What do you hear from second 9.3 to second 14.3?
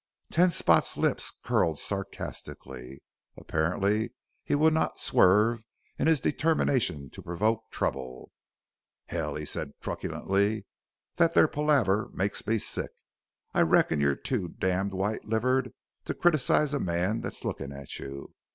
he said truculently, "that there palaver makes me sick. I reckon you're